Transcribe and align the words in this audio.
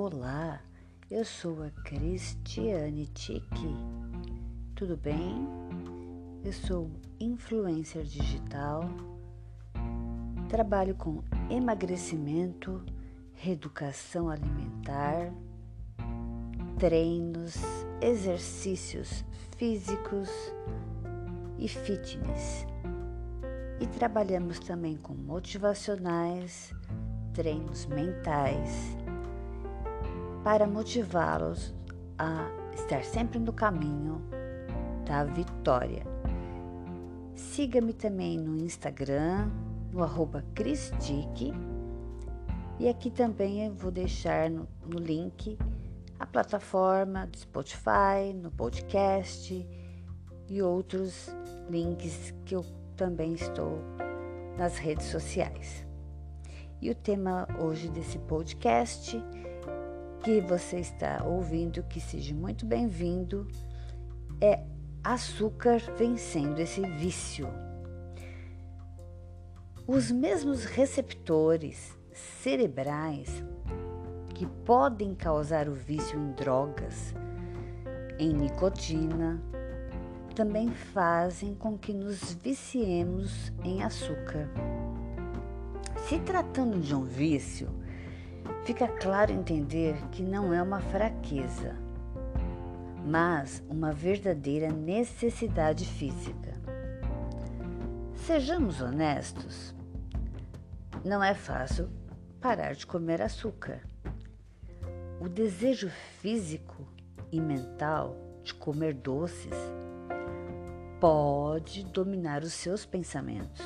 Olá, 0.00 0.60
eu 1.10 1.24
sou 1.24 1.60
a 1.60 1.70
Cristiane 1.82 3.08
Tique. 3.08 3.76
Tudo 4.76 4.96
bem? 4.96 5.44
Eu 6.44 6.52
sou 6.52 6.88
influencer 7.18 8.04
digital. 8.04 8.88
Trabalho 10.48 10.94
com 10.94 11.20
emagrecimento, 11.50 12.80
reeducação 13.34 14.30
alimentar, 14.30 15.32
treinos, 16.78 17.56
exercícios 18.00 19.24
físicos 19.56 20.30
e 21.58 21.66
fitness. 21.66 22.64
E 23.80 23.86
trabalhamos 23.98 24.60
também 24.60 24.96
com 24.96 25.12
motivacionais, 25.12 26.72
treinos 27.34 27.84
mentais 27.86 28.96
para 30.48 30.66
motivá-los 30.66 31.74
a 32.16 32.48
estar 32.72 33.04
sempre 33.04 33.38
no 33.38 33.52
caminho 33.52 34.22
da 35.04 35.22
vitória. 35.22 36.06
Siga-me 37.34 37.92
também 37.92 38.38
no 38.38 38.56
Instagram, 38.56 39.50
no 39.92 40.02
arroba 40.02 40.42
Cristique, 40.54 41.52
e 42.78 42.88
aqui 42.88 43.10
também 43.10 43.66
eu 43.66 43.74
vou 43.74 43.90
deixar 43.90 44.48
no, 44.48 44.66
no 44.86 44.98
link 44.98 45.58
a 46.18 46.24
plataforma 46.24 47.26
do 47.26 47.36
Spotify, 47.36 48.32
no 48.34 48.50
podcast 48.50 49.68
e 50.48 50.62
outros 50.62 51.28
links 51.68 52.32
que 52.46 52.56
eu 52.56 52.64
também 52.96 53.34
estou 53.34 53.82
nas 54.56 54.78
redes 54.78 55.08
sociais. 55.08 55.86
E 56.80 56.90
o 56.90 56.94
tema 56.94 57.46
hoje 57.60 57.90
desse 57.90 58.18
podcast 58.20 59.22
que 60.22 60.40
você 60.40 60.78
está 60.78 61.24
ouvindo, 61.24 61.82
que 61.84 62.00
seja 62.00 62.34
muito 62.34 62.66
bem-vindo, 62.66 63.46
é 64.40 64.62
açúcar 65.02 65.80
vencendo 65.96 66.58
esse 66.58 66.80
vício. 66.80 67.48
Os 69.86 70.10
mesmos 70.10 70.64
receptores 70.64 71.96
cerebrais 72.12 73.42
que 74.34 74.46
podem 74.46 75.14
causar 75.14 75.68
o 75.68 75.74
vício 75.74 76.18
em 76.18 76.32
drogas, 76.32 77.14
em 78.18 78.32
nicotina, 78.32 79.40
também 80.34 80.68
fazem 80.68 81.54
com 81.54 81.76
que 81.76 81.92
nos 81.92 82.34
viciemos 82.34 83.52
em 83.64 83.82
açúcar. 83.82 84.48
Se 86.06 86.18
tratando 86.20 86.78
de 86.80 86.94
um 86.94 87.02
vício, 87.02 87.68
fica 88.64 88.88
claro 88.88 89.32
entender 89.32 89.96
que 90.10 90.22
não 90.22 90.52
é 90.52 90.62
uma 90.62 90.80
fraqueza, 90.80 91.76
mas 93.04 93.62
uma 93.68 93.92
verdadeira 93.92 94.70
necessidade 94.70 95.84
física. 95.84 96.52
Sejamos 98.14 98.80
honestos, 98.80 99.74
não 101.04 101.24
é 101.24 101.32
fácil 101.34 101.88
parar 102.40 102.74
de 102.74 102.86
comer 102.86 103.22
açúcar. 103.22 103.80
O 105.20 105.28
desejo 105.28 105.90
físico 106.20 106.86
e 107.32 107.40
mental 107.40 108.16
de 108.44 108.54
comer 108.54 108.94
doces 108.94 109.54
pode 111.00 111.84
dominar 111.86 112.42
os 112.42 112.52
seus 112.52 112.84
pensamentos. 112.84 113.64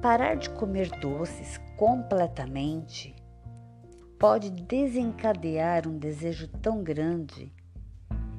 Parar 0.00 0.36
de 0.36 0.50
comer 0.50 0.88
doces 1.00 1.58
completamente 1.76 3.14
pode 4.18 4.50
desencadear 4.50 5.86
um 5.86 5.98
desejo 5.98 6.48
tão 6.48 6.82
grande 6.82 7.52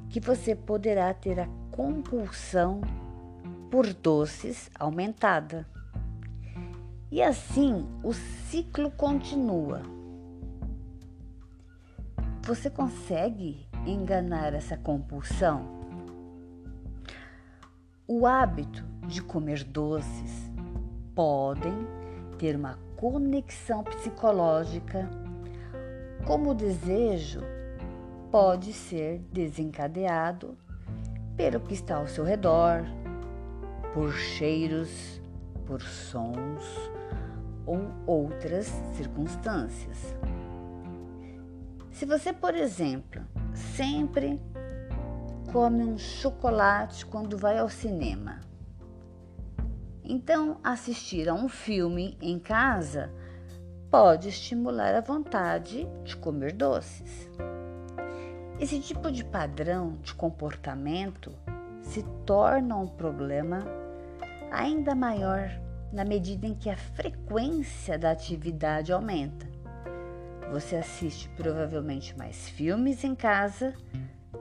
que 0.10 0.20
você 0.20 0.56
poderá 0.56 1.14
ter 1.14 1.40
a 1.40 1.48
compulsão 1.72 2.82
por 3.70 3.94
doces 3.94 4.72
aumentada. 4.80 5.68
E 7.12 7.22
assim 7.22 7.88
o 8.04 8.12
ciclo 8.12 8.90
continua. 8.92 9.84
Você 12.44 12.70
consegue 12.70 13.68
enganar 13.86 14.54
essa 14.54 14.78
compulsão? 14.78 15.78
O 18.08 18.26
hábito 18.26 18.84
de 19.06 19.22
comer 19.22 19.64
doces 19.64 20.50
podem 21.14 21.74
ter 22.38 22.56
uma 22.56 22.87
conexão 22.98 23.84
psicológica, 23.84 25.08
como 26.26 26.50
o 26.50 26.56
desejo 26.56 27.42
pode 28.32 28.74
ser 28.74 29.20
desencadeado 29.32 30.58
pelo 31.38 31.60
que 31.60 31.76
está 31.76 31.98
ao 31.98 32.08
seu 32.08 32.24
redor, 32.24 32.84
por 33.94 34.12
cheiros, 34.14 35.22
por 35.66 35.80
sons 35.82 36.64
ou 37.66 37.80
outras 38.08 38.66
circunstâncias. 38.96 40.16
Se 41.92 42.06
você, 42.06 42.34
por 42.34 42.56
exemplo, 42.56 43.22
sempre 43.54 44.42
come 45.52 45.84
um 45.84 45.98
chocolate 45.98 47.06
quando 47.06 47.38
vai 47.38 47.60
ao 47.60 47.70
cinema, 47.70 48.40
então, 50.10 50.58
assistir 50.64 51.28
a 51.28 51.34
um 51.34 51.50
filme 51.50 52.18
em 52.22 52.40
casa 52.40 53.12
pode 53.92 54.30
estimular 54.30 54.96
a 54.96 55.02
vontade 55.02 55.86
de 56.04 56.16
comer 56.16 56.54
doces. 56.54 57.30
Esse 58.60 58.80
tipo 58.80 59.12
de 59.12 59.26
padrão 59.26 59.98
de 60.02 60.14
comportamento 60.14 61.34
se 61.82 62.04
torna 62.26 62.78
um 62.78 62.88
problema 62.88 63.66
ainda 64.50 64.96
maior 64.96 65.50
na 65.92 66.06
medida 66.06 66.48
em 66.48 66.56
que 66.56 66.70
a 66.70 66.78
frequência 66.78 68.00
da 68.00 68.12
atividade 68.12 68.94
aumenta. 68.94 69.46
Você 70.52 70.78
assiste 70.78 71.30
provavelmente 71.36 72.18
mais 72.18 72.48
filmes 72.48 73.04
em 73.04 73.14
casa 73.14 73.74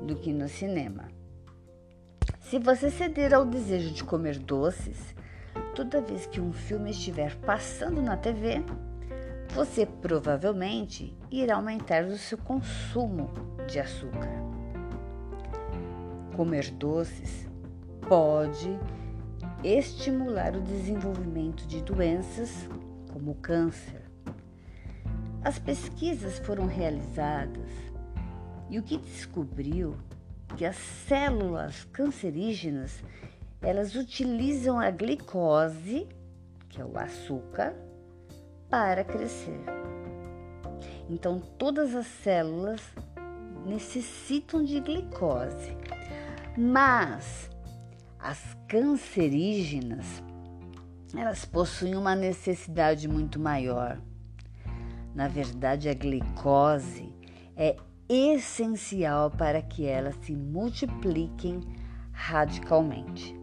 do 0.00 0.14
que 0.14 0.32
no 0.32 0.48
cinema. 0.48 1.08
Se 2.40 2.58
você 2.60 2.90
ceder 2.90 3.34
ao 3.34 3.44
desejo 3.44 3.92
de 3.92 4.04
comer 4.04 4.38
doces, 4.38 5.14
toda 5.76 6.00
vez 6.00 6.24
que 6.24 6.40
um 6.40 6.54
filme 6.54 6.90
estiver 6.90 7.36
passando 7.36 8.00
na 8.00 8.16
TV, 8.16 8.64
você 9.50 9.84
provavelmente 9.84 11.14
irá 11.30 11.56
aumentar 11.56 12.04
o 12.04 12.16
seu 12.16 12.38
consumo 12.38 13.30
de 13.68 13.78
açúcar. 13.78 14.30
Comer 16.34 16.70
doces 16.70 17.46
pode 18.08 18.80
estimular 19.62 20.56
o 20.56 20.62
desenvolvimento 20.62 21.66
de 21.66 21.82
doenças 21.82 22.66
como 23.12 23.32
o 23.32 23.34
câncer. 23.34 24.10
As 25.44 25.58
pesquisas 25.58 26.38
foram 26.38 26.66
realizadas 26.66 27.70
e 28.70 28.78
o 28.78 28.82
que 28.82 28.96
descobriu 28.96 29.94
que 30.56 30.64
as 30.64 30.76
células 30.76 31.84
cancerígenas 31.92 33.04
elas 33.60 33.94
utilizam 33.94 34.78
a 34.78 34.90
glicose, 34.90 36.08
que 36.68 36.80
é 36.80 36.84
o 36.84 36.98
açúcar, 36.98 37.74
para 38.68 39.04
crescer. 39.04 39.60
Então, 41.08 41.40
todas 41.58 41.94
as 41.94 42.06
células 42.06 42.82
necessitam 43.64 44.64
de 44.64 44.80
glicose, 44.80 45.76
mas 46.56 47.50
as 48.18 48.56
cancerígenas 48.68 50.22
elas 51.14 51.44
possuem 51.44 51.96
uma 51.96 52.14
necessidade 52.14 53.08
muito 53.08 53.38
maior. 53.38 53.98
Na 55.14 55.28
verdade, 55.28 55.88
a 55.88 55.94
glicose 55.94 57.14
é 57.56 57.76
essencial 58.08 59.30
para 59.30 59.62
que 59.62 59.86
elas 59.86 60.14
se 60.22 60.34
multipliquem 60.34 61.60
radicalmente. 62.12 63.35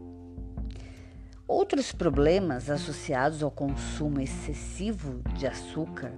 Outros 1.56 1.92
problemas 1.92 2.68
associados 2.68 3.44
ao 3.44 3.52
consumo 3.52 4.20
excessivo 4.20 5.22
de 5.38 5.46
açúcar 5.46 6.12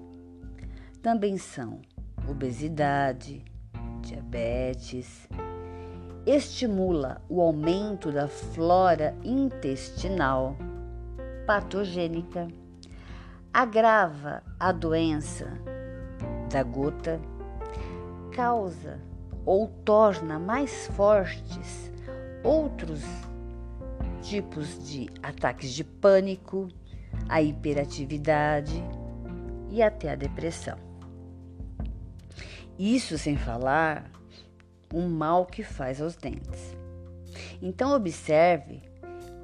também 1.04 1.38
são 1.38 1.82
obesidade, 2.26 3.44
diabetes, 4.00 5.28
estimula 6.26 7.22
o 7.28 7.42
aumento 7.42 8.14
da 8.14 8.30
flora 8.30 9.14
intestinal 9.26 10.56
patogênica, 11.46 12.48
agrava 13.54 14.42
a 14.58 14.72
doença 14.72 15.52
da 16.50 16.64
gota, 16.64 17.20
causa 18.32 19.02
ou 19.46 19.68
torna 19.84 20.40
mais 20.40 20.88
fortes 20.88 21.92
outros 22.42 23.04
tipos 24.26 24.90
de 24.90 25.08
ataques 25.22 25.72
de 25.72 25.84
pânico, 25.84 26.68
a 27.30 27.42
hiperatividade 27.42 28.84
e 29.70 29.84
até 29.84 30.12
a 30.12 30.16
depressão. 30.16 30.78
Isso 32.78 33.18
sem 33.18 33.38
falar 33.38 34.12
o 34.92 35.02
mal 35.02 35.46
que 35.46 35.64
faz 35.64 36.02
aos 36.02 36.16
dentes. 36.16 36.76
Então, 37.62 37.94
observe 37.94 38.82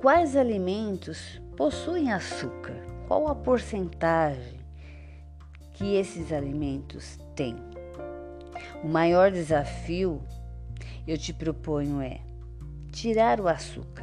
quais 0.02 0.36
alimentos 0.36 1.40
possuem 1.56 2.12
açúcar, 2.12 2.76
qual 3.08 3.28
a 3.28 3.36
porcentagem 3.36 4.60
que 5.74 5.96
esses 5.96 6.34
alimentos 6.34 7.20
têm. 7.36 7.56
O 8.84 8.88
maior 8.88 9.32
desafio 9.32 10.22
eu 11.08 11.18
te 11.18 11.34
proponho 11.34 12.02
é 12.02 12.20
tirar 12.92 13.40
o 13.40 13.48
açúcar. 13.48 14.01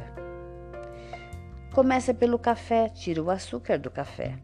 Começa 1.79 2.13
pelo 2.13 2.37
café, 2.37 2.89
tira 2.89 3.23
o 3.23 3.31
açúcar 3.31 3.79
do 3.79 3.89
café, 3.89 4.37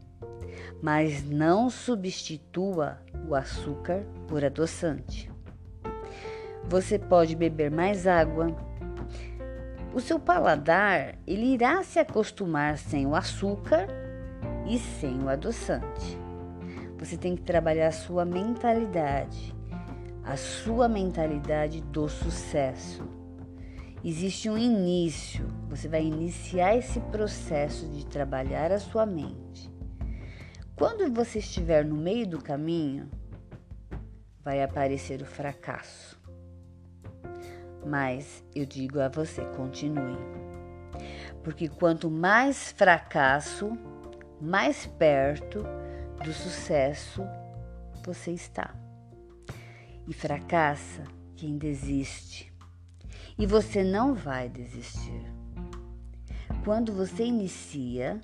mas 0.82 1.22
não 1.22 1.68
substitua 1.68 2.96
o 3.28 3.34
açúcar 3.34 4.06
por 4.26 4.42
adoçante. 4.42 5.30
Você 6.64 6.98
pode 6.98 7.36
beber 7.36 7.70
mais 7.70 8.06
água. 8.06 8.56
O 9.92 10.00
seu 10.00 10.18
paladar 10.18 11.18
ele 11.26 11.52
irá 11.52 11.82
se 11.82 11.98
acostumar 11.98 12.78
sem 12.78 13.06
o 13.06 13.14
açúcar 13.14 13.86
e 14.66 14.78
sem 14.78 15.22
o 15.22 15.28
adoçante. 15.28 16.18
Você 16.98 17.18
tem 17.18 17.36
que 17.36 17.42
trabalhar 17.42 17.88
a 17.88 17.92
sua 17.92 18.24
mentalidade, 18.24 19.54
a 20.24 20.38
sua 20.38 20.88
mentalidade 20.88 21.82
do 21.82 22.08
sucesso. 22.08 23.15
Existe 24.04 24.48
um 24.48 24.56
início, 24.56 25.46
você 25.68 25.88
vai 25.88 26.04
iniciar 26.04 26.76
esse 26.76 27.00
processo 27.00 27.88
de 27.88 28.06
trabalhar 28.06 28.70
a 28.70 28.78
sua 28.78 29.04
mente. 29.04 29.72
Quando 30.76 31.12
você 31.12 31.38
estiver 31.38 31.84
no 31.84 31.96
meio 31.96 32.26
do 32.26 32.40
caminho, 32.40 33.10
vai 34.44 34.62
aparecer 34.62 35.22
o 35.22 35.26
fracasso. 35.26 36.20
Mas 37.84 38.44
eu 38.54 38.66
digo 38.66 39.00
a 39.00 39.08
você, 39.08 39.44
continue. 39.56 40.18
Porque 41.42 41.68
quanto 41.68 42.10
mais 42.10 42.72
fracasso, 42.72 43.76
mais 44.40 44.86
perto 44.86 45.64
do 46.22 46.32
sucesso 46.32 47.22
você 48.04 48.32
está. 48.32 48.74
E 50.06 50.12
fracassa 50.12 51.02
quem 51.34 51.58
desiste. 51.58 52.55
E 53.38 53.44
você 53.46 53.84
não 53.84 54.14
vai 54.14 54.48
desistir. 54.48 55.22
Quando 56.64 56.92
você 56.92 57.24
inicia, 57.24 58.20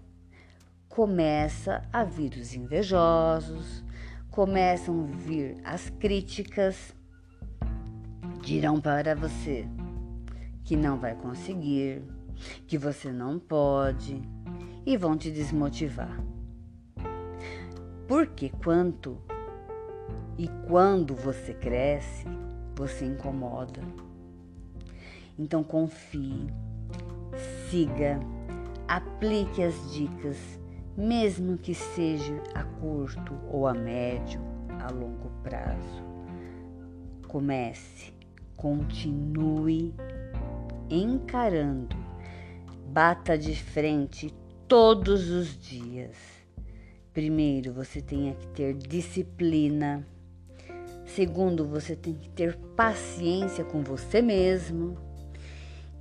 começa 0.88 1.86
a 1.92 2.02
vir 2.02 2.32
os 2.34 2.54
invejosos, 2.54 3.84
começam 4.30 5.04
a 5.04 5.06
vir 5.06 5.60
as 5.64 5.90
críticas, 5.90 6.94
dirão 8.42 8.80
para 8.80 9.14
você 9.14 9.68
que 10.64 10.76
não 10.76 10.98
vai 10.98 11.14
conseguir, 11.14 12.02
que 12.66 12.78
você 12.78 13.12
não 13.12 13.38
pode 13.38 14.22
e 14.86 14.96
vão 14.96 15.16
te 15.16 15.30
desmotivar. 15.30 16.18
Porque 18.08 18.50
quanto 18.62 19.18
e 20.36 20.48
quando 20.66 21.14
você 21.14 21.54
cresce, 21.54 22.26
você 22.74 23.04
incomoda. 23.04 23.80
Então 25.38 25.62
confie, 25.62 26.46
siga, 27.68 28.20
aplique 28.86 29.62
as 29.62 29.92
dicas, 29.92 30.36
mesmo 30.96 31.56
que 31.56 31.74
seja 31.74 32.42
a 32.54 32.62
curto 32.62 33.34
ou 33.50 33.66
a 33.66 33.74
médio, 33.74 34.40
a 34.80 34.92
longo 34.92 35.30
prazo. 35.42 36.02
Comece, 37.28 38.12
continue 38.56 39.94
encarando, 40.90 41.96
bata 42.88 43.38
de 43.38 43.56
frente 43.56 44.34
todos 44.68 45.30
os 45.30 45.58
dias 45.58 46.42
Primeiro, 47.12 47.74
você 47.74 48.00
tem 48.00 48.32
que 48.32 48.46
ter 48.48 48.72
disciplina. 48.72 50.06
Segundo, 51.04 51.66
você 51.66 51.94
tem 51.94 52.14
que 52.14 52.30
ter 52.30 52.56
paciência 52.74 53.62
com 53.64 53.82
você 53.82 54.22
mesmo. 54.22 54.96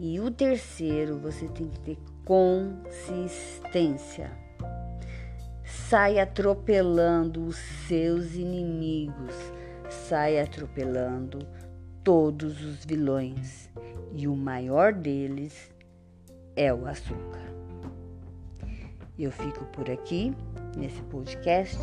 E 0.04 0.20
o 0.20 0.32
terceiro, 0.32 1.20
você 1.20 1.48
tem 1.48 1.68
que 1.68 1.80
ter 1.82 2.00
consistência. 2.26 4.32
Sai 5.64 6.18
atropelando 6.18 7.46
os 7.46 7.58
seus 7.88 8.34
inimigos, 8.34 9.36
sai 9.92 10.40
atropelando 10.40 11.48
todos 12.04 12.66
os 12.66 12.84
vilões. 12.84 13.70
E 14.12 14.28
o 14.28 14.36
maior 14.36 14.92
deles 14.92 15.72
é 16.56 16.74
o 16.74 16.88
açúcar. 16.88 17.54
Eu 19.20 19.32
fico 19.32 19.66
por 19.66 19.88
aqui 19.88 20.34
nesse 20.76 21.04
podcast. 21.04 21.78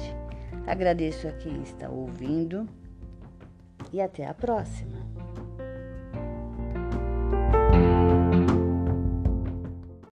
Agradeço 0.67 1.29
a 1.29 1.32
quem 1.35 1.62
está 1.62 1.88
ouvindo 1.88 2.69
e 3.93 4.00
até 4.00 4.26
a 4.26 4.35
próxima. 4.35 4.98